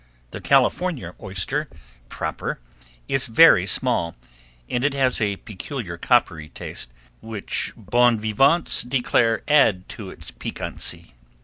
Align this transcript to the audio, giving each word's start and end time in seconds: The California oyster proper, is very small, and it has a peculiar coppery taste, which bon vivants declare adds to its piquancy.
The 0.31 0.41
California 0.41 1.13
oyster 1.21 1.69
proper, 2.09 2.59
is 3.07 3.27
very 3.27 3.67
small, 3.67 4.15
and 4.67 4.83
it 4.83 4.95
has 4.95 5.21
a 5.21 5.35
peculiar 5.35 5.95
coppery 5.95 6.49
taste, 6.49 6.91
which 7.21 7.71
bon 7.77 8.17
vivants 8.19 8.81
declare 8.81 9.43
adds 9.47 9.83
to 9.89 10.09
its 10.09 10.31
piquancy. 10.31 11.13